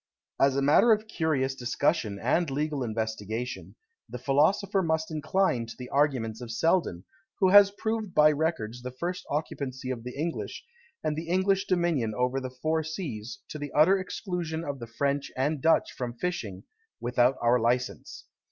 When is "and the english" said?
11.03-11.67